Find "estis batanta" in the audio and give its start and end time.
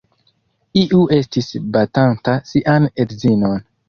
1.17-2.35